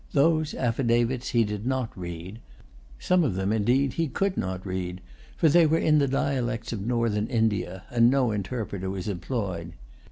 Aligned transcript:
Those 0.13 0.55
affidavits 0.55 1.29
he 1.29 1.43
did 1.43 1.63
not 1.63 1.95
read. 1.95 2.39
Some 2.97 3.23
of 3.23 3.35
them, 3.35 3.53
indeed, 3.53 3.93
he 3.93 4.07
could 4.07 4.35
not 4.35 4.65
read; 4.65 4.99
for 5.37 5.47
they 5.47 5.67
were 5.67 5.77
in 5.77 5.99
the 5.99 6.07
dialects 6.07 6.73
of 6.73 6.81
Northern 6.87 7.27
India, 7.27 7.83
and 7.91 8.09
no 8.09 8.31
interpreter 8.31 8.89
was 8.89 9.07
employed. 9.07 9.73